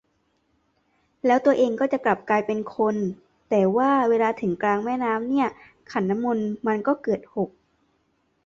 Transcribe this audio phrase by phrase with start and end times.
[1.25, 2.95] แล้วตัวเองก็จะกลับกลายเป็นคน
[3.49, 5.47] แต่ว่าเวลาถึงกลางแม่น้ำเนี่ย
[5.91, 7.49] ขันน้ำมนต์มันก็เกิดหก